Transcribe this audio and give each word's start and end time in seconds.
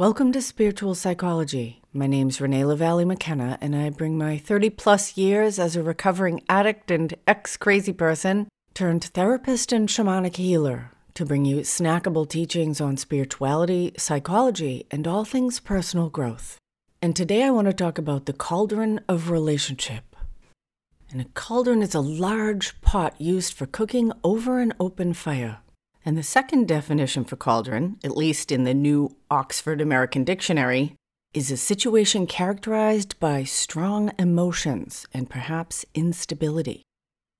Welcome 0.00 0.32
to 0.32 0.40
Spiritual 0.40 0.94
Psychology. 0.94 1.82
My 1.92 2.06
name's 2.06 2.40
Renee 2.40 2.64
LaValle 2.64 3.04
McKenna, 3.04 3.58
and 3.60 3.76
I 3.76 3.90
bring 3.90 4.16
my 4.16 4.38
30 4.38 4.70
plus 4.70 5.18
years 5.18 5.58
as 5.58 5.76
a 5.76 5.82
recovering 5.82 6.42
addict 6.48 6.90
and 6.90 7.12
ex 7.26 7.58
crazy 7.58 7.92
person 7.92 8.48
turned 8.72 9.04
therapist 9.04 9.72
and 9.72 9.90
shamanic 9.90 10.36
healer 10.36 10.92
to 11.12 11.26
bring 11.26 11.44
you 11.44 11.58
snackable 11.58 12.26
teachings 12.26 12.80
on 12.80 12.96
spirituality, 12.96 13.92
psychology, 13.98 14.86
and 14.90 15.06
all 15.06 15.26
things 15.26 15.60
personal 15.60 16.08
growth. 16.08 16.56
And 17.02 17.14
today 17.14 17.42
I 17.42 17.50
want 17.50 17.66
to 17.66 17.74
talk 17.74 17.98
about 17.98 18.24
the 18.24 18.32
cauldron 18.32 19.00
of 19.06 19.28
relationship. 19.28 20.16
And 21.10 21.20
a 21.20 21.26
cauldron 21.34 21.82
is 21.82 21.94
a 21.94 22.00
large 22.00 22.80
pot 22.80 23.20
used 23.20 23.52
for 23.52 23.66
cooking 23.66 24.12
over 24.24 24.60
an 24.60 24.72
open 24.80 25.12
fire. 25.12 25.58
And 26.04 26.16
the 26.16 26.22
second 26.22 26.66
definition 26.66 27.24
for 27.24 27.36
cauldron, 27.36 27.98
at 28.02 28.16
least 28.16 28.50
in 28.50 28.64
the 28.64 28.74
new 28.74 29.16
Oxford 29.30 29.80
American 29.80 30.24
Dictionary, 30.24 30.94
is 31.34 31.50
a 31.50 31.56
situation 31.56 32.26
characterized 32.26 33.18
by 33.20 33.44
strong 33.44 34.10
emotions 34.18 35.06
and 35.12 35.30
perhaps 35.30 35.84
instability. 35.94 36.82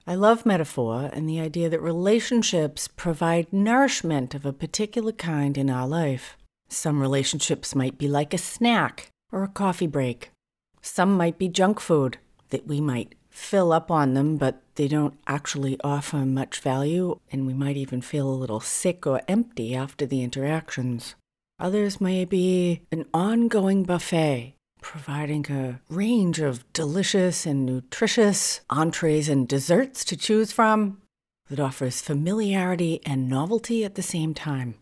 I 0.07 0.15
love 0.15 0.47
metaphor 0.47 1.11
and 1.13 1.29
the 1.29 1.41
idea 1.41 1.69
that 1.69 1.81
relationships 1.81 2.89
provide 2.89 3.53
nourishment 3.53 4.35
of 4.35 4.47
a 4.47 4.53
particular 4.53 5.13
kind 5.13 5.59
in 5.59 5.71
our 5.71 5.89
life. 5.89 6.37
Some 6.69 7.01
relationships 7.01 7.75
might 7.75 7.99
be 7.99 8.09
like 8.09 8.33
a 8.33 8.39
snack 8.39 9.09
or 9.33 9.43
a 9.43 9.49
coffee 9.49 9.87
break. 9.87 10.31
Some 10.83 11.17
might 11.17 11.39
be 11.39 11.49
junk 11.49 11.81
food 11.81 12.19
that 12.51 12.67
we 12.67 12.81
might 12.81 13.15
fill 13.29 13.73
up 13.73 13.91
on 13.91 14.15
them, 14.15 14.37
but 14.37 14.63
they 14.81 14.89
don't 14.89 15.19
actually 15.27 15.77
offer 15.85 16.25
much 16.25 16.59
value, 16.61 17.21
and 17.31 17.47
we 17.47 17.53
might 17.53 17.77
even 17.77 18.01
feel 18.01 18.27
a 18.27 18.33
little 18.33 18.61
sick 18.61 19.07
or 19.07 19.21
empty 19.29 19.75
after 19.75 20.07
the 20.07 20.23
interactions. 20.23 21.17
Others 21.59 22.01
may 22.01 22.25
be 22.25 22.81
an 22.91 23.05
ongoing 23.13 23.83
buffet, 23.83 24.55
providing 24.81 25.45
a 25.51 25.83
range 25.91 26.41
of 26.41 26.65
delicious 26.73 27.45
and 27.45 27.67
nutritious 27.67 28.63
entrees 28.71 29.29
and 29.29 29.47
desserts 29.47 30.03
to 30.07 30.17
choose 30.17 30.51
from 30.51 31.03
that 31.51 31.61
offers 31.61 32.01
familiarity 32.01 33.03
and 33.05 33.29
novelty 33.29 33.85
at 33.85 33.97
the 33.97 34.03
same 34.03 34.33
time. 34.33 34.77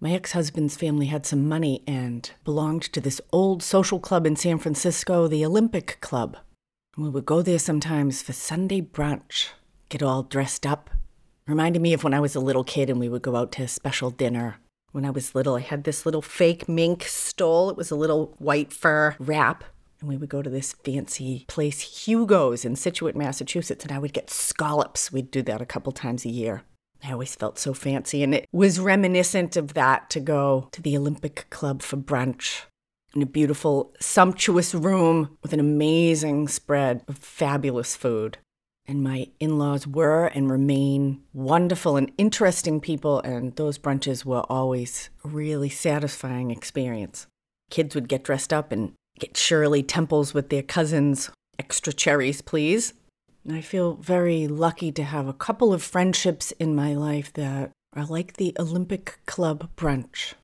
My 0.00 0.10
ex 0.10 0.32
husband's 0.32 0.76
family 0.76 1.06
had 1.06 1.24
some 1.24 1.48
money 1.48 1.84
and 1.86 2.28
belonged 2.42 2.82
to 2.92 3.00
this 3.00 3.20
old 3.32 3.62
social 3.62 4.00
club 4.00 4.26
in 4.26 4.34
San 4.34 4.58
Francisco, 4.58 5.28
the 5.28 5.46
Olympic 5.46 5.98
Club. 6.00 6.36
We 6.98 7.10
would 7.10 7.26
go 7.26 7.42
there 7.42 7.58
sometimes 7.58 8.22
for 8.22 8.32
Sunday 8.32 8.80
brunch, 8.80 9.48
get 9.90 10.02
all 10.02 10.22
dressed 10.22 10.64
up. 10.64 10.88
Reminded 11.46 11.82
me 11.82 11.92
of 11.92 12.02
when 12.02 12.14
I 12.14 12.20
was 12.20 12.34
a 12.34 12.40
little 12.40 12.64
kid 12.64 12.88
and 12.88 12.98
we 12.98 13.10
would 13.10 13.20
go 13.20 13.36
out 13.36 13.52
to 13.52 13.64
a 13.64 13.68
special 13.68 14.10
dinner. 14.10 14.56
When 14.92 15.04
I 15.04 15.10
was 15.10 15.34
little, 15.34 15.56
I 15.56 15.60
had 15.60 15.84
this 15.84 16.06
little 16.06 16.22
fake 16.22 16.70
mink 16.70 17.04
stole. 17.04 17.68
It 17.68 17.76
was 17.76 17.90
a 17.90 17.96
little 17.96 18.34
white 18.38 18.72
fur 18.72 19.14
wrap. 19.18 19.62
And 20.00 20.08
we 20.08 20.16
would 20.16 20.30
go 20.30 20.40
to 20.40 20.48
this 20.48 20.72
fancy 20.72 21.44
place, 21.48 22.06
Hugo's 22.06 22.64
in 22.64 22.76
Scituate, 22.76 23.14
Massachusetts, 23.14 23.84
and 23.84 23.92
I 23.92 23.98
would 23.98 24.14
get 24.14 24.30
scallops. 24.30 25.12
We'd 25.12 25.30
do 25.30 25.42
that 25.42 25.60
a 25.60 25.66
couple 25.66 25.92
times 25.92 26.24
a 26.24 26.30
year. 26.30 26.62
I 27.04 27.12
always 27.12 27.34
felt 27.34 27.58
so 27.58 27.74
fancy, 27.74 28.22
and 28.22 28.34
it 28.34 28.46
was 28.52 28.80
reminiscent 28.80 29.54
of 29.56 29.74
that 29.74 30.08
to 30.10 30.20
go 30.20 30.68
to 30.72 30.80
the 30.80 30.96
Olympic 30.96 31.46
Club 31.50 31.82
for 31.82 31.98
brunch 31.98 32.62
in 33.16 33.22
a 33.22 33.26
beautiful, 33.26 33.94
sumptuous 33.98 34.74
room 34.74 35.38
with 35.42 35.54
an 35.54 35.58
amazing 35.58 36.46
spread 36.46 37.02
of 37.08 37.16
fabulous 37.16 37.96
food. 37.96 38.36
And 38.86 39.02
my 39.02 39.28
in 39.40 39.58
laws 39.58 39.86
were 39.86 40.26
and 40.26 40.50
remain 40.50 41.22
wonderful 41.32 41.96
and 41.96 42.12
interesting 42.18 42.78
people, 42.78 43.20
and 43.20 43.56
those 43.56 43.78
brunches 43.78 44.26
were 44.26 44.44
always 44.50 45.08
a 45.24 45.28
really 45.28 45.70
satisfying 45.70 46.50
experience. 46.50 47.26
Kids 47.70 47.94
would 47.94 48.06
get 48.06 48.22
dressed 48.22 48.52
up 48.52 48.70
and 48.70 48.92
get 49.18 49.36
Shirley 49.36 49.82
Temples 49.82 50.34
with 50.34 50.50
their 50.50 50.62
cousins. 50.62 51.30
Extra 51.58 51.94
cherries, 51.94 52.42
please. 52.42 52.92
And 53.44 53.56
I 53.56 53.62
feel 53.62 53.94
very 53.94 54.46
lucky 54.46 54.92
to 54.92 55.02
have 55.02 55.26
a 55.26 55.32
couple 55.32 55.72
of 55.72 55.82
friendships 55.82 56.52
in 56.60 56.76
my 56.76 56.94
life 56.94 57.32
that 57.32 57.70
are 57.94 58.04
like 58.04 58.34
the 58.34 58.54
Olympic 58.58 59.20
Club 59.24 59.70
brunch 59.74 60.34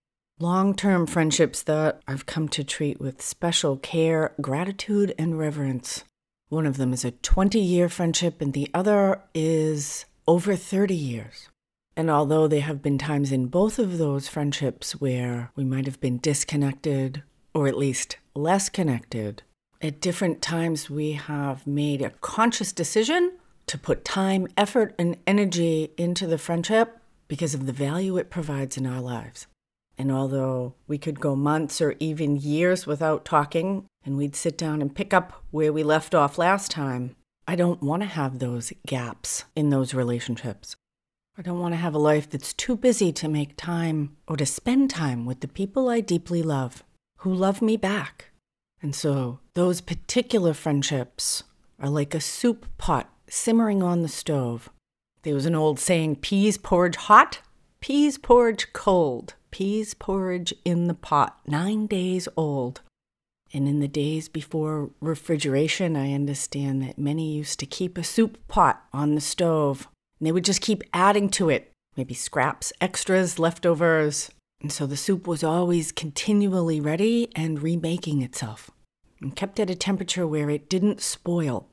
long 0.42 0.74
term 0.74 1.06
friendships 1.06 1.62
that 1.62 2.02
I've 2.08 2.26
come 2.26 2.48
to 2.48 2.64
treat 2.64 3.00
with 3.00 3.22
special 3.22 3.76
care, 3.76 4.34
gratitude, 4.40 5.14
and 5.16 5.38
reverence. 5.38 6.02
One 6.48 6.66
of 6.66 6.78
them 6.78 6.92
is 6.92 7.04
a 7.04 7.12
20 7.12 7.60
year 7.60 7.88
friendship, 7.88 8.42
and 8.42 8.52
the 8.52 8.68
other 8.74 9.22
is 9.34 10.04
over 10.26 10.56
30 10.56 10.94
years. 10.94 11.48
And 11.96 12.10
although 12.10 12.48
there 12.48 12.62
have 12.62 12.82
been 12.82 12.98
times 12.98 13.30
in 13.30 13.46
both 13.46 13.78
of 13.78 13.98
those 13.98 14.26
friendships 14.26 15.00
where 15.00 15.52
we 15.54 15.64
might 15.64 15.86
have 15.86 16.00
been 16.00 16.18
disconnected, 16.18 17.22
or 17.54 17.68
at 17.68 17.78
least 17.78 18.16
less 18.34 18.68
connected, 18.68 19.44
at 19.80 20.00
different 20.00 20.42
times 20.42 20.90
we 20.90 21.12
have 21.12 21.66
made 21.68 22.02
a 22.02 22.10
conscious 22.20 22.72
decision 22.72 23.32
to 23.68 23.78
put 23.78 24.04
time, 24.04 24.48
effort, 24.56 24.92
and 24.98 25.16
energy 25.24 25.92
into 25.96 26.26
the 26.26 26.38
friendship 26.38 26.98
because 27.28 27.54
of 27.54 27.66
the 27.66 27.72
value 27.72 28.16
it 28.16 28.28
provides 28.28 28.76
in 28.76 28.86
our 28.86 29.00
lives. 29.00 29.46
And 29.98 30.10
although 30.10 30.74
we 30.86 30.98
could 30.98 31.20
go 31.20 31.36
months 31.36 31.80
or 31.80 31.94
even 32.00 32.36
years 32.36 32.86
without 32.86 33.24
talking, 33.24 33.86
and 34.04 34.16
we'd 34.16 34.36
sit 34.36 34.56
down 34.58 34.80
and 34.80 34.94
pick 34.94 35.12
up 35.12 35.44
where 35.50 35.72
we 35.72 35.82
left 35.82 36.14
off 36.14 36.38
last 36.38 36.70
time, 36.70 37.14
I 37.46 37.56
don't 37.56 37.82
want 37.82 38.02
to 38.02 38.08
have 38.08 38.38
those 38.38 38.72
gaps 38.86 39.44
in 39.54 39.70
those 39.70 39.94
relationships. 39.94 40.76
I 41.36 41.42
don't 41.42 41.60
want 41.60 41.72
to 41.72 41.78
have 41.78 41.94
a 41.94 41.98
life 41.98 42.28
that's 42.28 42.52
too 42.52 42.76
busy 42.76 43.12
to 43.12 43.28
make 43.28 43.56
time 43.56 44.16
or 44.28 44.36
to 44.36 44.46
spend 44.46 44.90
time 44.90 45.24
with 45.24 45.40
the 45.40 45.48
people 45.48 45.88
I 45.88 46.00
deeply 46.00 46.42
love, 46.42 46.84
who 47.18 47.32
love 47.32 47.62
me 47.62 47.76
back. 47.76 48.30
And 48.80 48.94
so 48.94 49.40
those 49.54 49.80
particular 49.80 50.54
friendships 50.54 51.44
are 51.80 51.88
like 51.88 52.14
a 52.14 52.20
soup 52.20 52.66
pot 52.78 53.10
simmering 53.28 53.82
on 53.82 54.02
the 54.02 54.08
stove. 54.08 54.68
There 55.22 55.34
was 55.34 55.46
an 55.46 55.54
old 55.54 55.78
saying 55.78 56.16
peas 56.16 56.58
porridge 56.58 56.96
hot, 56.96 57.40
peas 57.80 58.18
porridge 58.18 58.72
cold 58.72 59.34
peas 59.52 59.94
porridge 59.94 60.52
in 60.64 60.88
the 60.88 60.94
pot, 60.94 61.38
nine 61.46 61.86
days 61.86 62.26
old. 62.36 62.80
And 63.54 63.68
in 63.68 63.78
the 63.78 63.88
days 63.88 64.28
before 64.28 64.90
refrigeration, 65.00 65.94
I 65.94 66.14
understand 66.14 66.82
that 66.82 66.98
many 66.98 67.32
used 67.32 67.60
to 67.60 67.66
keep 67.66 67.96
a 67.96 68.02
soup 68.02 68.38
pot 68.48 68.82
on 68.92 69.14
the 69.14 69.20
stove. 69.20 69.86
And 70.18 70.26
they 70.26 70.32
would 70.32 70.44
just 70.44 70.62
keep 70.62 70.82
adding 70.92 71.28
to 71.30 71.50
it, 71.50 71.70
maybe 71.96 72.14
scraps, 72.14 72.72
extras, 72.80 73.38
leftovers. 73.38 74.30
And 74.62 74.72
so 74.72 74.86
the 74.86 74.96
soup 74.96 75.26
was 75.26 75.44
always 75.44 75.92
continually 75.92 76.80
ready 76.80 77.30
and 77.36 77.62
remaking 77.62 78.22
itself 78.22 78.70
and 79.20 79.36
kept 79.36 79.60
at 79.60 79.70
a 79.70 79.74
temperature 79.74 80.26
where 80.26 80.50
it 80.50 80.68
didn't 80.68 81.00
spoil. 81.00 81.68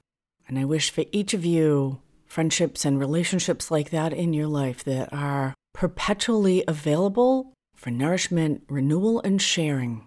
And 0.48 0.60
I 0.60 0.66
wish 0.66 0.92
for 0.92 1.06
each 1.12 1.34
of 1.34 1.46
you 1.46 2.02
friendships 2.26 2.86
and 2.86 3.00
relationships 3.00 3.72
like 3.72 3.90
that 3.90 4.14
in 4.14 4.34
your 4.34 4.48
life 4.48 4.84
that 4.84 5.12
are 5.12 5.54
perpetually 5.74 6.64
available 6.68 7.54
for 7.80 7.92
nourishment, 7.92 8.62
renewal, 8.68 9.22
and 9.22 9.42
sharing. 9.42 10.06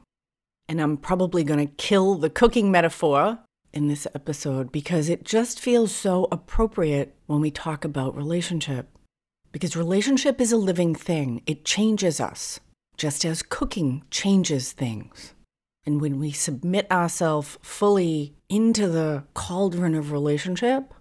And 0.68 0.80
I'm 0.80 0.98
probably 0.98 1.42
going 1.42 1.66
to 1.66 1.74
kill 1.74 2.16
the 2.16 2.28
cooking 2.28 2.70
metaphor 2.70 3.38
in 3.72 3.88
this 3.88 4.06
episode 4.14 4.70
because 4.70 5.08
it 5.08 5.24
just 5.24 5.58
feels 5.58 5.94
so 5.94 6.28
appropriate 6.30 7.16
when 7.26 7.40
we 7.40 7.50
talk 7.50 7.84
about 7.84 8.14
relationship. 8.14 8.88
Because 9.52 9.74
relationship 9.74 10.38
is 10.40 10.52
a 10.52 10.58
living 10.58 10.94
thing, 10.94 11.42
it 11.46 11.64
changes 11.64 12.20
us, 12.20 12.60
just 12.98 13.24
as 13.24 13.42
cooking 13.42 14.02
changes 14.10 14.72
things. 14.72 15.32
And 15.86 16.00
when 16.00 16.18
we 16.20 16.30
submit 16.30 16.90
ourselves 16.90 17.58
fully 17.62 18.34
into 18.50 18.86
the 18.86 19.24
cauldron 19.32 19.94
of 19.94 20.12
relationship, 20.12 20.92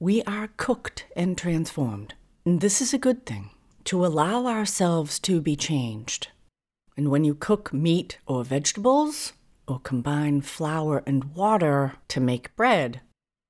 we 0.00 0.22
are 0.22 0.48
cooked 0.56 1.04
and 1.14 1.36
transformed. 1.36 2.14
And 2.46 2.60
this 2.62 2.80
is 2.80 2.94
a 2.94 2.98
good 2.98 3.26
thing 3.26 3.50
to 3.86 4.04
allow 4.04 4.46
ourselves 4.46 5.18
to 5.20 5.40
be 5.40 5.56
changed. 5.56 6.28
And 6.96 7.10
when 7.10 7.24
you 7.24 7.34
cook 7.34 7.72
meat 7.72 8.18
or 8.26 8.44
vegetables, 8.44 9.32
or 9.68 9.80
combine 9.80 10.40
flour 10.40 11.02
and 11.06 11.34
water 11.34 11.94
to 12.08 12.20
make 12.20 12.54
bread, 12.56 13.00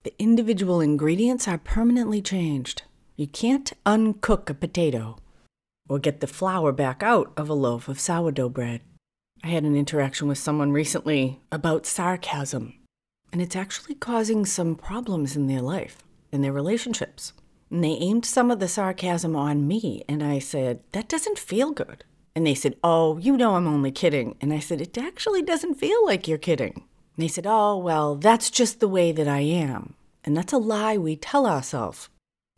the 0.02 0.14
individual 0.18 0.80
ingredients 0.80 1.46
are 1.46 1.58
permanently 1.58 2.22
changed. 2.22 2.82
You 3.16 3.26
can't 3.26 3.72
uncook 3.84 4.48
a 4.48 4.54
potato 4.54 5.16
or 5.88 5.98
get 5.98 6.20
the 6.20 6.26
flour 6.26 6.72
back 6.72 7.02
out 7.02 7.32
of 7.36 7.48
a 7.48 7.54
loaf 7.54 7.88
of 7.88 8.00
sourdough 8.00 8.50
bread. 8.50 8.80
I 9.44 9.48
had 9.48 9.64
an 9.64 9.76
interaction 9.76 10.28
with 10.28 10.38
someone 10.38 10.72
recently 10.72 11.40
about 11.52 11.86
sarcasm, 11.86 12.74
and 13.32 13.40
it's 13.40 13.56
actually 13.56 13.94
causing 13.94 14.44
some 14.44 14.74
problems 14.74 15.36
in 15.36 15.46
their 15.46 15.60
life, 15.60 15.98
in 16.32 16.40
their 16.40 16.52
relationships. 16.52 17.32
And 17.70 17.82
they 17.82 17.92
aimed 17.92 18.24
some 18.24 18.50
of 18.50 18.60
the 18.60 18.68
sarcasm 18.68 19.34
on 19.34 19.66
me, 19.66 20.04
and 20.08 20.22
I 20.22 20.38
said, 20.38 20.80
That 20.92 21.08
doesn't 21.08 21.38
feel 21.38 21.72
good. 21.72 22.04
And 22.34 22.46
they 22.46 22.54
said, 22.54 22.76
Oh, 22.84 23.18
you 23.18 23.36
know 23.36 23.56
I'm 23.56 23.66
only 23.66 23.90
kidding. 23.90 24.36
And 24.40 24.52
I 24.52 24.58
said, 24.58 24.80
It 24.80 24.96
actually 24.98 25.42
doesn't 25.42 25.74
feel 25.74 26.04
like 26.04 26.28
you're 26.28 26.38
kidding. 26.38 26.74
And 27.16 27.24
they 27.24 27.28
said, 27.28 27.46
Oh, 27.46 27.76
well, 27.76 28.14
that's 28.14 28.50
just 28.50 28.80
the 28.80 28.88
way 28.88 29.10
that 29.12 29.28
I 29.28 29.40
am. 29.40 29.94
And 30.24 30.36
that's 30.36 30.52
a 30.52 30.58
lie 30.58 30.96
we 30.96 31.16
tell 31.16 31.46
ourselves 31.46 32.08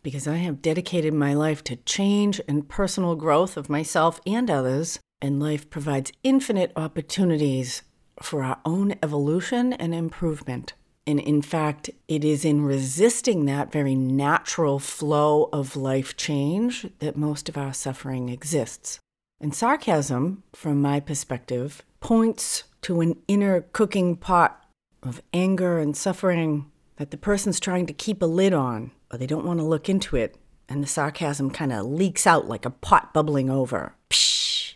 because 0.03 0.29
I 0.29 0.37
have 0.37 0.63
dedicated 0.63 1.13
my 1.13 1.35
life 1.35 1.63
to 1.65 1.77
change 1.77 2.41
and 2.49 2.69
personal 2.69 3.15
growth 3.15 3.57
of 3.57 3.69
myself 3.69 4.21
and 4.27 4.51
others 4.51 4.99
and 5.21 5.41
life 5.41 5.69
provides 5.69 6.13
infinite 6.23 6.73
opportunities 6.77 7.83
for 8.23 8.43
our 8.43 8.59
own 8.65 8.95
evolution 9.03 9.73
and 9.73 9.95
improvement. 9.95 10.75
And 11.09 11.19
in 11.21 11.41
fact, 11.41 11.89
it 12.07 12.23
is 12.23 12.45
in 12.45 12.67
resisting 12.67 13.47
that 13.47 13.73
very 13.73 13.95
natural 13.95 14.79
flow 14.79 15.49
of 15.55 15.75
life 15.75 16.19
change 16.19 16.87
that 16.99 17.17
most 17.17 17.49
of 17.49 17.57
our 17.57 17.73
suffering 17.73 18.29
exists. 18.29 19.01
And 19.41 19.55
sarcasm, 19.55 20.43
from 20.55 20.83
my 20.83 21.01
perspective, 21.01 21.83
points 22.01 22.65
to 22.83 23.01
an 23.01 23.17
inner 23.27 23.63
cooking 23.63 24.17
pot 24.17 24.63
of 25.03 25.23
anger 25.33 25.79
and 25.79 25.97
suffering 25.97 26.71
that 26.97 27.11
the 27.11 27.17
person's 27.17 27.59
trying 27.59 27.87
to 27.87 27.95
keep 27.95 28.21
a 28.21 28.27
lid 28.27 28.53
on, 28.53 28.91
or 29.11 29.17
they 29.17 29.27
don't 29.27 29.47
want 29.47 29.61
to 29.61 29.65
look 29.65 29.89
into 29.89 30.15
it, 30.15 30.37
and 30.69 30.83
the 30.83 30.87
sarcasm 30.87 31.51
kind 31.51 31.73
of 31.73 31.87
leaks 31.87 32.27
out 32.27 32.49
like 32.49 32.67
a 32.67 32.71
pot 32.71 33.15
bubbling 33.15 33.49
over. 33.49 33.95
Psh! 34.11 34.75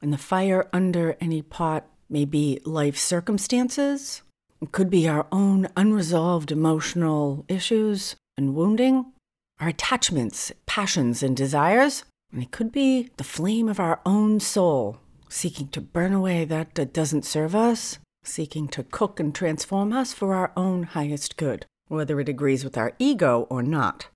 And 0.00 0.14
the 0.14 0.16
fire 0.16 0.66
under 0.72 1.18
any 1.20 1.42
pot 1.42 1.86
may 2.08 2.24
be 2.24 2.58
life 2.64 2.96
circumstances, 2.96 4.22
could 4.66 4.90
be 4.90 5.08
our 5.08 5.26
own 5.32 5.68
unresolved 5.76 6.52
emotional 6.52 7.44
issues 7.48 8.16
and 8.36 8.54
wounding, 8.54 9.12
our 9.60 9.68
attachments, 9.68 10.52
passions, 10.66 11.22
and 11.22 11.36
desires, 11.36 12.04
and 12.32 12.42
it 12.42 12.50
could 12.50 12.72
be 12.72 13.10
the 13.16 13.24
flame 13.24 13.68
of 13.68 13.80
our 13.80 14.00
own 14.04 14.40
soul 14.40 14.98
seeking 15.34 15.66
to 15.68 15.80
burn 15.80 16.12
away 16.12 16.44
that 16.44 16.74
that 16.76 16.92
doesn't 16.92 17.24
serve 17.24 17.54
us, 17.54 17.98
seeking 18.22 18.68
to 18.68 18.84
cook 18.84 19.18
and 19.18 19.34
transform 19.34 19.92
us 19.92 20.12
for 20.12 20.34
our 20.34 20.52
own 20.56 20.84
highest 20.84 21.36
good, 21.36 21.66
whether 21.88 22.20
it 22.20 22.28
agrees 22.28 22.62
with 22.62 22.78
our 22.78 22.92
ego 22.98 23.46
or 23.50 23.62
not. 23.62 24.06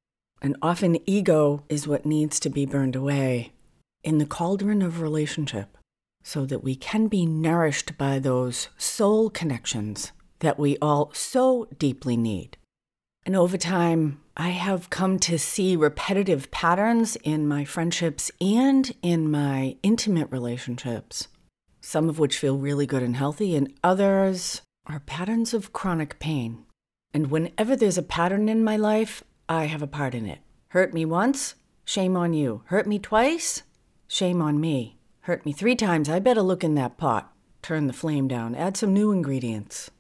And 0.41 0.57
often, 0.63 0.99
ego 1.09 1.65
is 1.69 1.89
what 1.89 2.07
needs 2.07 2.39
to 2.41 2.49
be 2.49 2.65
burned 2.65 2.95
away 2.95 3.53
in 4.05 4.19
the 4.19 4.27
cauldron 4.27 4.81
of 4.81 5.01
relationship 5.01 5.77
so 6.23 6.47
that 6.47 6.63
we 6.63 6.77
can 6.77 7.09
be 7.09 7.27
nourished 7.27 7.99
by 7.99 8.21
those 8.21 8.69
soul 8.79 9.29
connections 9.29 10.13
that 10.41 10.59
we 10.59 10.77
all 10.81 11.11
so 11.15 11.67
deeply 11.79 12.17
need. 12.17 12.57
And 13.25 13.37
over 13.37 13.59
time, 13.59 14.21
I 14.37 14.51
have 14.51 14.91
come 14.91 15.19
to 15.21 15.39
see 15.39 15.77
repetitive 15.77 16.51
patterns 16.51 17.17
in 17.17 17.47
my 17.47 17.65
friendships 17.65 18.31
and 18.41 18.95
in 19.03 19.31
my 19.31 19.77
intimate 19.83 20.29
relationships, 20.31 21.29
some 21.81 22.09
of 22.09 22.19
which 22.19 22.39
feel 22.39 22.57
really 22.57 22.87
good 22.87 23.03
and 23.03 23.17
healthy, 23.17 23.55
and 23.55 23.73
others 23.83 24.63
are 24.87 25.01
patterns 25.01 25.53
of 25.53 25.73
chronic 25.73 26.19
pain. 26.19 26.65
And 27.13 27.31
whenever 27.31 27.77
there's 27.77 27.99
a 27.99 28.03
pattern 28.03 28.49
in 28.49 28.65
my 28.65 28.77
life, 28.77 29.25
I 29.49 29.65
have 29.65 29.83
a 29.83 29.87
part 29.87 30.15
in 30.15 30.27
it. 30.27 30.39
Hurt 30.69 30.95
me 30.95 31.05
once, 31.05 31.55
shame 31.85 32.17
on 32.17 32.33
you. 32.33 32.63
Hurt 32.67 32.87
me 32.87 32.99
twice, 32.99 33.63
shame 34.07 34.41
on 34.41 34.61
me. 34.61 34.99
Hurt 35.23 35.45
me 35.45 35.53
three 35.53 35.77
times, 35.77 36.09
I 36.09 36.19
better 36.19 36.43
look 36.43 36.65
in 36.65 36.75
that 36.77 36.97
pot. 36.97 37.33
Turn 37.61 37.87
the 37.87 37.93
flame 37.93 38.29
down, 38.29 38.55
add 38.55 38.77
some 38.77 38.95
new 38.95 39.11
ingredients. 39.11 39.91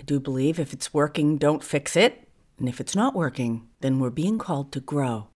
I 0.00 0.02
do 0.02 0.18
believe 0.18 0.58
if 0.58 0.72
it's 0.72 0.94
working, 0.94 1.36
don't 1.36 1.62
fix 1.62 1.94
it. 1.94 2.26
And 2.58 2.68
if 2.68 2.80
it's 2.80 2.96
not 2.96 3.14
working, 3.14 3.68
then 3.80 4.00
we're 4.00 4.10
being 4.10 4.38
called 4.38 4.72
to 4.72 4.80
grow. 4.80 5.28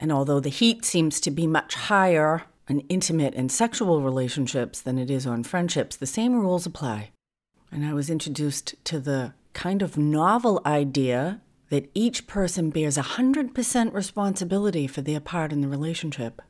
And 0.00 0.12
although 0.12 0.40
the 0.40 0.48
heat 0.48 0.84
seems 0.84 1.20
to 1.20 1.30
be 1.30 1.46
much 1.46 1.74
higher 1.74 2.42
on 2.68 2.80
intimate 2.88 3.34
and 3.34 3.50
sexual 3.50 4.02
relationships 4.02 4.80
than 4.80 4.98
it 4.98 5.10
is 5.10 5.26
on 5.26 5.44
friendships, 5.44 5.96
the 5.96 6.06
same 6.06 6.34
rules 6.38 6.66
apply. 6.66 7.10
And 7.70 7.84
I 7.84 7.94
was 7.94 8.10
introduced 8.10 8.74
to 8.84 8.98
the 8.98 9.34
kind 9.52 9.82
of 9.82 9.96
novel 9.96 10.60
idea 10.66 11.40
that 11.70 11.90
each 11.94 12.26
person 12.26 12.70
bears 12.70 12.96
100% 12.96 13.92
responsibility 13.92 14.86
for 14.86 15.00
their 15.00 15.20
part 15.20 15.52
in 15.52 15.60
the 15.60 15.68
relationship. 15.68 16.42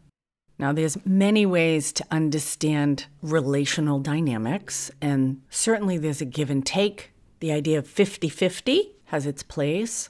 Now 0.59 0.73
there's 0.73 1.05
many 1.07 1.47
ways 1.47 1.93
to 1.95 2.05
understand 2.11 3.07
relational 3.23 4.01
dynamics 4.01 4.91
and 5.01 5.43
certainly 5.51 5.99
there's 5.99 6.21
a 6.21 6.25
give 6.25 6.51
and 6.51 6.65
take. 6.65 7.13
The 7.41 7.53
idea 7.53 7.79
of 7.79 7.87
50-50 7.87 8.89
has 9.07 9.25
its 9.25 9.43
place, 9.43 10.09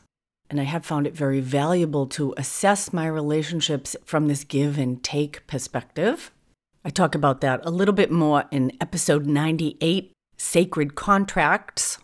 and 0.48 0.60
I 0.60 0.64
have 0.64 0.86
found 0.86 1.06
it 1.06 1.14
very 1.14 1.40
valuable 1.40 2.06
to 2.08 2.34
assess 2.36 2.92
my 2.92 3.06
relationships 3.06 3.94
from 4.04 4.28
this 4.28 4.44
give 4.44 4.78
and 4.78 5.02
take 5.04 5.46
perspective. 5.46 6.30
I 6.84 6.90
talk 6.90 7.14
about 7.14 7.42
that 7.42 7.60
a 7.64 7.70
little 7.70 7.94
bit 7.94 8.10
more 8.10 8.44
in 8.50 8.72
episode 8.80 9.26
98 9.26 10.12
Sacred 10.38 10.94
Contracts, 10.94 11.98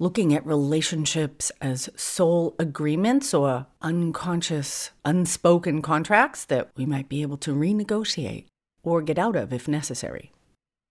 looking 0.00 0.34
at 0.34 0.44
relationships 0.44 1.52
as 1.60 1.88
soul 1.94 2.56
agreements 2.58 3.32
or 3.32 3.66
unconscious, 3.80 4.90
unspoken 5.04 5.82
contracts 5.82 6.44
that 6.46 6.70
we 6.76 6.84
might 6.84 7.08
be 7.08 7.22
able 7.22 7.36
to 7.36 7.54
renegotiate 7.54 8.46
or 8.82 9.02
get 9.02 9.20
out 9.20 9.36
of 9.36 9.52
if 9.52 9.68
necessary. 9.68 10.32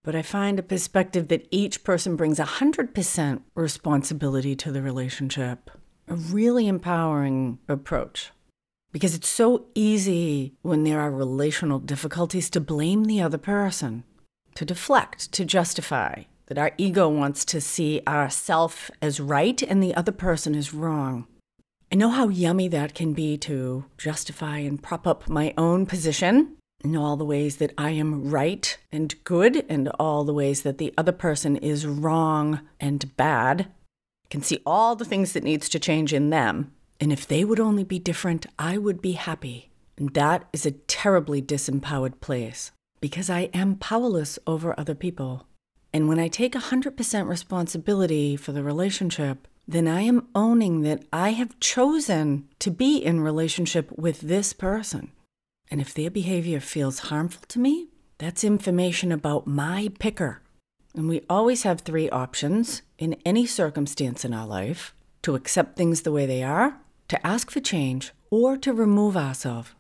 But 0.04 0.16
I 0.16 0.22
find 0.22 0.60
a 0.60 0.64
perspective 0.64 1.30
that 1.30 1.48
each 1.50 1.84
person 1.84 2.16
brings 2.16 2.38
100% 2.38 3.42
responsibility 3.56 4.56
to 4.58 4.72
the 4.72 4.82
relationship 4.82 5.72
a 6.08 6.16
really 6.16 6.68
empowering 6.68 7.60
approach 7.70 8.32
because 8.92 9.16
it's 9.16 9.30
so 9.30 9.66
easy 9.74 10.54
when 10.62 10.84
there 10.84 11.00
are 11.00 11.10
relational 11.10 11.80
difficulties 11.80 12.50
to 12.52 12.62
blame 12.62 13.06
the 13.06 13.22
other 13.22 13.40
person, 13.40 14.04
to 14.54 14.66
deflect, 14.66 15.32
to 15.32 15.44
justify, 15.44 16.24
that 16.46 16.60
our 16.60 16.72
ego 16.78 17.10
wants 17.10 17.44
to 17.46 17.60
see 17.60 18.02
ourself 18.08 18.92
as 19.02 19.20
right 19.20 19.64
and 19.64 19.82
the 19.82 19.96
other 19.96 20.12
person 20.12 20.54
is 20.54 20.74
wrong. 20.74 21.26
I 21.92 21.96
know 21.96 22.10
how 22.10 22.28
yummy 22.28 22.68
that 22.68 22.94
can 22.94 23.14
be 23.14 23.38
to 23.40 23.86
justify 23.98 24.60
and 24.60 24.82
prop 24.82 25.08
up 25.08 25.28
my 25.28 25.54
own 25.58 25.86
position 25.86 26.58
in 26.84 26.96
all 26.96 27.16
the 27.18 27.26
ways 27.26 27.58
that 27.58 27.74
I 27.78 27.92
am 27.92 28.30
right 28.30 28.78
and 28.92 29.16
good, 29.24 29.66
and 29.70 29.90
all 30.00 30.24
the 30.24 30.34
ways 30.34 30.64
that 30.64 30.78
the 30.78 30.94
other 30.98 31.12
person 31.12 31.56
is 31.58 31.88
wrong 31.88 32.62
and 32.80 33.16
bad 33.16 33.72
I 34.26 34.30
can 34.30 34.42
see 34.42 34.62
all 34.66 34.96
the 34.96 35.06
things 35.06 35.34
that 35.34 35.44
needs 35.44 35.70
to 35.70 35.80
change 35.80 36.14
in 36.14 36.30
them. 36.30 36.72
And 37.00 37.12
if 37.12 37.28
they 37.28 37.44
would 37.44 37.60
only 37.60 37.84
be 37.84 38.00
different, 38.00 38.46
I 38.58 38.78
would 38.78 39.02
be 39.02 39.14
happy. 39.14 39.70
And 39.98 40.14
that 40.14 40.48
is 40.54 40.66
a 40.66 40.72
terribly 40.72 41.42
disempowered 41.42 42.20
place 42.20 42.72
because 43.00 43.30
I 43.30 43.42
am 43.54 43.76
powerless 43.76 44.40
over 44.48 44.78
other 44.80 44.96
people. 44.96 45.46
And 45.92 46.08
when 46.08 46.20
I 46.20 46.30
take 46.30 46.54
100% 46.54 47.28
responsibility 47.28 48.36
for 48.36 48.54
the 48.54 48.64
relationship, 48.64 49.48
then 49.68 49.88
I 49.88 50.02
am 50.02 50.28
owning 50.34 50.82
that 50.82 51.04
I 51.14 51.32
have 51.32 51.60
chosen 51.60 52.48
to 52.60 52.72
be 52.72 52.98
in 52.98 53.22
relationship 53.22 53.92
with 53.92 54.22
this 54.22 54.54
person. 54.54 55.12
And 55.74 55.82
if 55.82 55.92
their 55.92 56.12
behavior 56.12 56.60
feels 56.60 57.10
harmful 57.10 57.42
to 57.48 57.58
me, 57.58 57.88
that's 58.20 58.44
information 58.44 59.12
about 59.12 59.48
my 59.48 59.90
picker. 59.98 60.40
And 60.94 61.10
we 61.10 61.24
always 61.28 61.64
have 61.64 61.82
three 61.82 62.12
options 62.12 62.84
in 63.00 63.16
any 63.26 63.48
circumstance 63.48 64.24
in 64.24 64.36
our 64.36 64.46
life 64.46 64.94
to 65.24 65.34
accept 65.34 65.76
things 65.76 66.02
the 66.02 66.12
way 66.12 66.28
they 66.28 66.44
are, 66.44 66.78
to 67.08 67.26
ask 67.26 67.50
for 67.50 67.60
change, 67.60 68.12
or 68.30 68.56
to 68.56 68.72
remove 68.72 69.18
ourselves. 69.18 69.72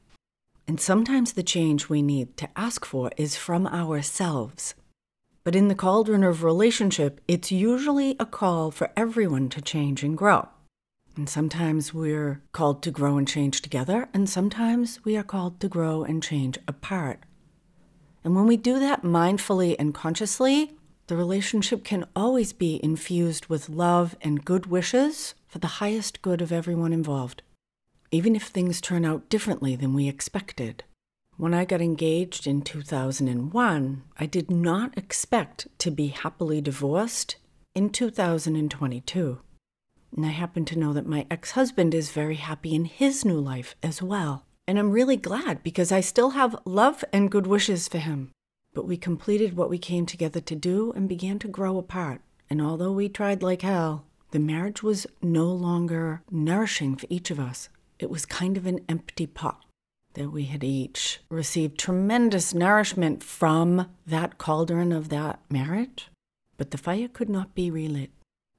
And 0.67 0.81
sometimes 0.81 1.33
the 1.33 1.43
change 1.43 1.89
we 1.89 2.01
need 2.01 2.38
to 2.38 2.50
ask 2.55 2.85
for 2.85 3.12
is 3.15 3.35
from 3.35 3.67
ourselves. 3.67 4.73
But 5.43 5.55
in 5.55 5.67
the 5.67 5.75
cauldron 5.75 6.23
of 6.23 6.43
relationship, 6.43 7.21
it's 7.27 7.51
usually 7.51 8.15
a 8.19 8.25
call 8.25 8.71
for 8.71 8.89
everyone 8.97 9.47
to 9.50 9.62
change 9.62 10.01
and 10.01 10.17
grow. 10.17 10.50
And 11.15 11.29
sometimes 11.29 11.93
we're 11.93 12.41
called 12.53 12.82
to 12.84 12.91
grow 12.91 13.17
and 13.17 13.27
change 13.27 13.62
together, 13.62 14.10
and 14.13 14.27
sometimes 14.27 15.00
we 15.05 15.15
are 15.15 15.24
called 15.24 15.60
to 15.60 15.67
grow 15.67 16.03
and 16.03 16.24
change 16.24 16.58
apart. 16.67 17.20
And 18.24 18.36
when 18.36 18.48
we 18.48 18.58
do 18.58 18.79
that 18.79 19.03
mindfully 19.03 19.75
and 19.77 19.93
consciously, 19.93 20.75
the 21.08 21.17
relationship 21.17 21.84
can 21.84 22.05
always 22.15 22.53
be 22.53 22.79
infused 22.82 23.48
with 23.48 23.70
love 23.70 24.15
and 24.22 24.46
good 24.46 24.67
wishes 24.67 25.36
for 25.48 25.60
the 25.60 25.77
highest 25.77 26.22
good 26.22 26.41
of 26.41 26.51
everyone 26.51 26.93
involved, 26.93 27.43
even 28.10 28.36
if 28.36 28.43
things 28.43 28.82
turn 28.82 29.05
out 29.05 29.29
differently 29.29 29.75
than 29.75 29.93
we 29.93 30.08
expected. 30.08 30.84
When 31.36 31.53
I 31.53 31.65
got 31.65 31.82
engaged 31.82 32.48
in 32.48 32.62
2001, 32.62 34.03
I 34.17 34.25
did 34.25 34.50
not 34.50 34.98
expect 34.98 35.67
to 35.79 35.91
be 35.91 36.08
happily 36.08 36.62
divorced 36.62 37.36
in 37.75 37.89
2022. 37.89 39.39
And 40.15 40.25
I 40.25 40.29
happen 40.29 40.65
to 40.65 40.77
know 40.77 40.93
that 40.93 41.08
my 41.08 41.25
ex 41.32 41.51
husband 41.51 41.93
is 41.93 42.12
very 42.12 42.36
happy 42.36 42.75
in 42.75 42.86
his 42.86 43.25
new 43.25 43.39
life 43.39 43.75
as 43.82 44.01
well. 44.01 44.46
And 44.67 44.77
I'm 44.77 44.91
really 44.91 45.17
glad 45.17 45.63
because 45.63 45.91
I 45.91 46.01
still 46.01 46.32
have 46.32 46.55
love 46.65 47.03
and 47.12 47.32
good 47.32 47.48
wishes 47.48 47.88
for 47.88 47.98
him. 47.98 48.32
But 48.74 48.88
we 48.88 48.98
completed 48.98 49.58
what 49.58 49.70
we 49.70 49.77
came 49.77 50.05
together 50.05 50.39
to 50.41 50.55
do 50.55 50.93
and 50.96 51.10
began 51.10 51.39
to 51.39 51.48
grow 51.48 51.77
apart. 51.77 52.22
And 52.50 52.62
although 52.62 52.91
we 52.91 53.10
tried 53.10 53.43
like 53.43 53.62
hell, 53.63 54.05
the 54.32 54.39
marriage 54.39 54.82
was 54.82 55.08
no 55.22 55.46
longer 55.46 56.22
nourishing 56.32 56.96
for 56.96 57.08
each 57.10 57.29
of 57.29 57.39
us. 57.39 57.70
It 58.00 58.10
was 58.10 58.25
kind 58.25 58.58
of 58.58 58.65
an 58.65 58.82
empty 58.88 59.27
pot 59.27 59.63
that 60.13 60.29
we 60.29 60.46
had 60.46 60.63
each 60.63 61.20
received 61.29 61.77
tremendous 61.77 62.53
nourishment 62.53 63.24
from 63.24 63.88
that 64.05 64.38
cauldron 64.38 64.91
of 64.91 65.10
that 65.10 65.39
marriage, 65.50 66.10
but 66.58 66.72
the 66.72 66.77
fire 66.77 67.08
could 67.08 67.29
not 67.29 67.55
be 67.55 67.72
relit. 67.72 68.12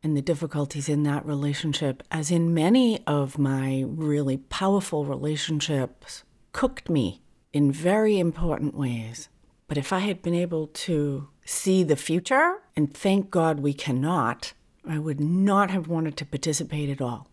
And 0.05 0.17
the 0.17 0.23
difficulties 0.23 0.89
in 0.89 1.03
that 1.05 1.25
relationship, 1.27 2.03
as 2.11 2.31
in 2.31 2.55
many 2.55 3.03
of 3.07 3.39
my 3.39 3.85
really 3.89 4.37
powerful 4.37 5.05
relationships, 5.05 6.23
cooked 6.53 6.89
me 6.89 7.23
in 7.53 7.73
very 7.73 8.19
important 8.19 8.77
ways 8.77 9.31
But 9.67 9.79
if 9.79 9.93
I 9.93 10.01
had 10.01 10.23
been 10.23 10.35
able 10.35 10.67
to 10.69 11.29
see 11.45 11.83
the 11.83 11.97
future, 11.97 12.57
and 12.77 12.93
thank 12.93 13.31
God 13.31 13.61
we 13.61 13.73
cannot, 13.73 14.53
I 14.87 14.99
would 14.99 15.21
not 15.21 15.71
have 15.71 15.89
wanted 15.89 16.17
to 16.19 16.27
participate 16.27 16.91
at 16.91 17.01
all. 17.01 17.29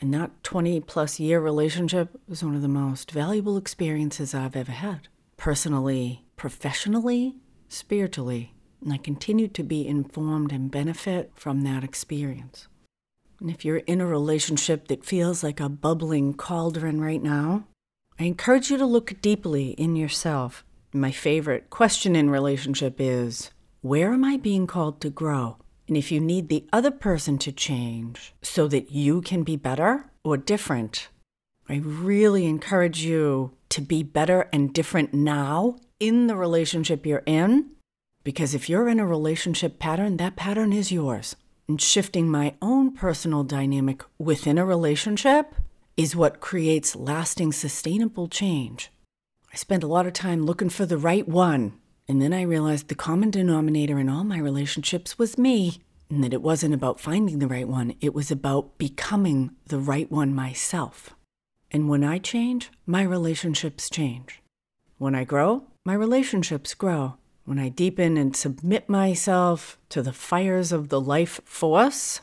And 0.00 0.12
that 0.14 0.42
20 0.44 0.80
plus 0.80 1.20
year 1.20 1.40
relationship 1.40 2.18
was 2.26 2.44
one 2.44 2.54
of 2.54 2.62
the 2.62 2.68
most 2.68 3.10
valuable 3.10 3.56
experiences 3.56 4.34
I've 4.34 4.56
ever 4.56 4.72
had. 4.72 5.08
Personally, 5.36 6.24
professionally, 6.36 7.36
spiritually. 7.68 8.54
And 8.82 8.92
I 8.92 8.96
continue 8.96 9.48
to 9.48 9.62
be 9.62 9.86
informed 9.86 10.52
and 10.52 10.70
benefit 10.70 11.32
from 11.34 11.62
that 11.62 11.84
experience. 11.84 12.68
And 13.40 13.50
if 13.50 13.64
you're 13.64 13.78
in 13.78 14.00
a 14.00 14.06
relationship 14.06 14.88
that 14.88 15.04
feels 15.04 15.42
like 15.42 15.60
a 15.60 15.68
bubbling 15.68 16.34
cauldron 16.34 17.00
right 17.00 17.22
now, 17.22 17.64
I 18.18 18.24
encourage 18.24 18.70
you 18.70 18.76
to 18.76 18.86
look 18.86 19.20
deeply 19.22 19.70
in 19.70 19.96
yourself. 19.96 20.64
My 20.92 21.10
favorite 21.10 21.70
question 21.70 22.14
in 22.16 22.28
relationship 22.28 22.96
is 22.98 23.50
where 23.80 24.12
am 24.12 24.24
I 24.24 24.36
being 24.36 24.66
called 24.66 25.00
to 25.00 25.10
grow? 25.10 25.56
And 25.88 25.96
if 25.96 26.12
you 26.12 26.20
need 26.20 26.48
the 26.48 26.66
other 26.72 26.90
person 26.90 27.38
to 27.38 27.50
change 27.50 28.34
so 28.42 28.68
that 28.68 28.92
you 28.92 29.22
can 29.22 29.42
be 29.42 29.56
better 29.56 30.10
or 30.22 30.36
different, 30.36 31.08
I 31.68 31.76
really 31.76 32.46
encourage 32.46 33.02
you 33.02 33.52
to 33.70 33.80
be 33.80 34.02
better 34.02 34.48
and 34.52 34.72
different 34.72 35.14
now 35.14 35.76
in 35.98 36.26
the 36.26 36.36
relationship 36.36 37.06
you're 37.06 37.22
in. 37.24 37.70
Because 38.22 38.54
if 38.54 38.68
you're 38.68 38.88
in 38.88 39.00
a 39.00 39.06
relationship 39.06 39.78
pattern, 39.78 40.16
that 40.18 40.36
pattern 40.36 40.72
is 40.72 40.92
yours. 40.92 41.36
And 41.68 41.80
shifting 41.80 42.28
my 42.28 42.54
own 42.60 42.94
personal 42.94 43.44
dynamic 43.44 44.02
within 44.18 44.58
a 44.58 44.66
relationship 44.66 45.54
is 45.96 46.16
what 46.16 46.40
creates 46.40 46.96
lasting, 46.96 47.52
sustainable 47.52 48.28
change. 48.28 48.90
I 49.52 49.56
spent 49.56 49.82
a 49.82 49.88
lot 49.88 50.06
of 50.06 50.12
time 50.12 50.44
looking 50.44 50.68
for 50.68 50.86
the 50.86 50.98
right 50.98 51.26
one. 51.26 51.74
And 52.08 52.20
then 52.20 52.32
I 52.32 52.42
realized 52.42 52.88
the 52.88 52.94
common 52.94 53.30
denominator 53.30 53.98
in 53.98 54.08
all 54.08 54.24
my 54.24 54.38
relationships 54.38 55.18
was 55.18 55.38
me. 55.38 55.80
And 56.08 56.24
that 56.24 56.34
it 56.34 56.42
wasn't 56.42 56.74
about 56.74 56.98
finding 56.98 57.38
the 57.38 57.46
right 57.46 57.68
one, 57.68 57.94
it 58.00 58.14
was 58.14 58.32
about 58.32 58.76
becoming 58.78 59.52
the 59.66 59.78
right 59.78 60.10
one 60.10 60.34
myself. 60.34 61.14
And 61.70 61.88
when 61.88 62.02
I 62.02 62.18
change, 62.18 62.70
my 62.84 63.02
relationships 63.02 63.88
change. 63.88 64.42
When 64.98 65.14
I 65.14 65.22
grow, 65.22 65.66
my 65.84 65.94
relationships 65.94 66.74
grow. 66.74 67.14
When 67.50 67.58
I 67.58 67.68
deepen 67.68 68.16
and 68.16 68.36
submit 68.36 68.88
myself 68.88 69.76
to 69.88 70.02
the 70.02 70.12
fires 70.12 70.70
of 70.70 70.88
the 70.88 71.00
life 71.00 71.40
force 71.44 72.20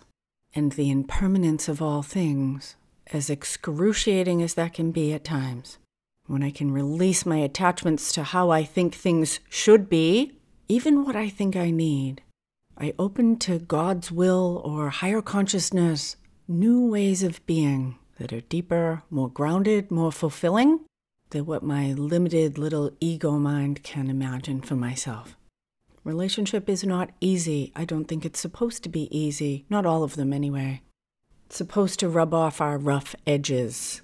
and 0.55 0.71
the 0.71 0.89
impermanence 0.89 1.67
of 1.67 1.81
all 1.81 2.01
things, 2.01 2.77
as 3.07 3.29
excruciating 3.29 4.41
as 4.41 4.53
that 4.53 4.73
can 4.73 4.93
be 4.93 5.11
at 5.11 5.25
times, 5.25 5.79
when 6.27 6.43
I 6.43 6.49
can 6.49 6.71
release 6.71 7.25
my 7.25 7.39
attachments 7.39 8.13
to 8.13 8.23
how 8.23 8.51
I 8.51 8.63
think 8.63 8.95
things 8.95 9.41
should 9.49 9.89
be, 9.89 10.31
even 10.69 11.03
what 11.03 11.17
I 11.17 11.27
think 11.27 11.57
I 11.57 11.71
need, 11.71 12.21
I 12.77 12.93
open 12.97 13.37
to 13.39 13.59
God's 13.59 14.09
will 14.09 14.61
or 14.63 14.91
higher 14.91 15.21
consciousness, 15.21 16.15
new 16.47 16.87
ways 16.87 17.21
of 17.21 17.45
being 17.45 17.99
that 18.17 18.31
are 18.31 18.39
deeper, 18.39 19.03
more 19.09 19.29
grounded, 19.29 19.91
more 19.91 20.13
fulfilling 20.13 20.86
than 21.29 21.45
what 21.45 21.63
my 21.63 21.93
limited 21.93 22.57
little 22.57 22.91
ego 22.99 23.31
mind 23.31 23.83
can 23.83 24.09
imagine 24.09 24.61
for 24.61 24.75
myself. 24.75 25.35
Relationship 26.03 26.69
is 26.69 26.83
not 26.83 27.09
easy. 27.19 27.71
I 27.75 27.83
don't 27.83 28.05
think 28.05 28.25
it's 28.25 28.39
supposed 28.39 28.83
to 28.83 28.89
be 28.89 29.15
easy. 29.17 29.65
Not 29.69 29.85
all 29.85 30.03
of 30.03 30.15
them, 30.15 30.31
anyway. 30.31 30.81
It's 31.47 31.57
supposed 31.57 31.99
to 31.99 32.09
rub 32.09 32.33
off 32.33 32.61
our 32.61 32.77
rough 32.77 33.15
edges. 33.25 34.01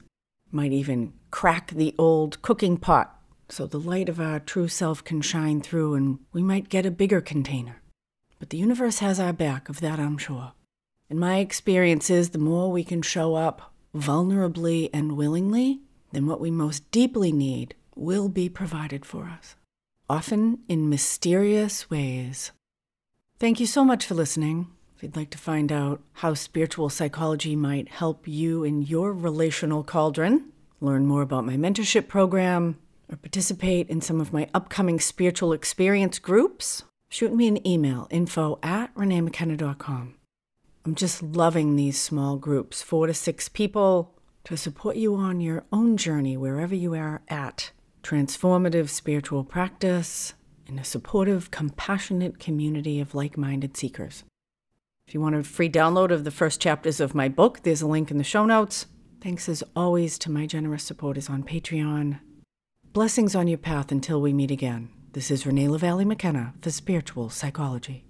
Might 0.52 0.74
even 0.74 1.14
crack 1.32 1.72
the 1.72 1.96
old 1.98 2.42
cooking 2.42 2.78
pot 2.78 3.20
so 3.50 3.68
the 3.68 3.80
light 3.80 4.10
of 4.10 4.20
our 4.20 4.40
true 4.40 4.68
self 4.68 5.04
can 5.04 5.22
shine 5.22 5.62
through 5.62 5.94
and 5.94 6.20
we 6.32 6.42
might 6.42 6.70
get 6.70 6.86
a 6.86 6.92
bigger 6.92 7.22
container. 7.22 7.82
But 8.40 8.50
the 8.50 8.58
universe 8.58 9.00
has 9.00 9.20
our 9.20 9.32
back, 9.32 9.70
of 9.70 9.80
that 9.80 10.00
I'm 10.00 10.18
sure. 10.18 10.54
In 11.10 11.20
my 11.20 11.38
experience 11.38 12.10
is 12.10 12.32
the 12.32 12.40
more 12.40 12.72
we 12.72 12.84
can 12.84 13.02
show 13.02 13.36
up 13.36 13.74
vulnerably 13.96 14.90
and 14.92 15.16
willingly, 15.16 15.82
then 16.14 16.28
what 16.28 16.40
we 16.40 16.52
most 16.52 16.90
deeply 16.92 17.32
need 17.32 17.76
will 17.96 18.30
be 18.30 18.48
provided 18.48 19.06
for 19.06 19.26
us, 19.26 19.56
often 20.10 20.60
in 20.70 20.90
mysterious 20.90 21.90
ways. 21.90 22.52
Thank 23.40 23.60
you 23.60 23.66
so 23.66 23.84
much 23.84 24.06
for 24.06 24.14
listening. 24.14 24.68
If 24.96 25.04
you'd 25.04 25.16
like 25.16 25.32
to 25.32 25.38
find 25.38 25.72
out 25.72 26.02
how 26.14 26.36
spiritual 26.36 26.90
psychology 26.90 27.56
might 27.56 27.90
help 27.90 28.28
you 28.28 28.64
in 28.64 28.84
your 28.84 29.12
relational 29.12 29.84
cauldron, 29.84 30.52
learn 30.80 31.06
more 31.06 31.24
about 31.24 31.46
my 31.46 31.56
mentorship 31.56 32.08
program, 32.08 32.78
or 33.12 33.18
participate 33.18 33.90
in 33.90 34.00
some 34.00 34.22
of 34.22 34.32
my 34.32 34.48
upcoming 34.54 35.00
spiritual 35.00 35.52
experience 35.52 36.20
groups, 36.20 36.84
shoot 37.10 37.34
me 37.34 37.48
an 37.48 37.68
email 37.68 38.08
info 38.12 38.60
at 38.64 38.94
reneemckenna.com. 38.96 40.16
I'm 40.86 40.96
just 40.96 41.24
loving 41.24 41.76
these 41.76 42.00
small 42.00 42.38
groups, 42.38 42.82
four 42.82 43.08
to 43.08 43.14
six 43.14 43.50
people, 43.50 44.14
to 44.46 44.58
support 44.58 44.96
you 44.96 45.16
on 45.16 45.40
your 45.40 45.64
own 45.72 45.98
journey 45.98 46.36
wherever 46.36 46.76
you 46.76 46.94
are 46.96 47.22
at. 47.30 47.72
Transformative 48.04 48.90
spiritual 48.90 49.44
practice 49.44 50.34
in 50.68 50.78
a 50.78 50.84
supportive, 50.84 51.52
compassionate 51.52 52.40
community 52.40 53.00
of 53.00 53.16
like 53.16 53.38
minded 53.38 53.78
seekers. 53.78 54.24
If 55.08 55.14
you 55.14 55.22
want 55.22 55.36
a 55.36 55.44
free 55.44 55.70
download 55.70 56.12
of 56.12 56.24
the 56.24 56.32
first 56.32 56.62
chapters 56.62 57.00
of 57.00 57.16
my 57.16 57.30
book, 57.30 57.64
there's 57.64 57.82
a 57.82 57.88
link 57.88 58.12
in 58.12 58.18
the 58.18 58.24
show 58.24 58.46
notes. 58.46 58.88
Thanks 59.22 59.48
as 59.48 59.64
always 59.76 60.18
to 60.20 60.32
my 60.32 60.46
generous 60.46 60.84
supporters 60.84 61.30
on 61.30 61.44
Patreon. 61.44 62.20
Blessings 62.92 63.36
on 63.36 63.48
your 63.48 63.58
path 63.58 63.92
until 63.92 64.22
we 64.22 64.34
meet 64.34 64.52
again. 64.52 64.90
This 65.14 65.32
is 65.32 65.46
Renee 65.46 65.70
LaValle 65.70 66.06
McKenna 66.06 66.54
for 66.62 66.72
Spiritual 66.72 67.30
Psychology. 67.30 68.06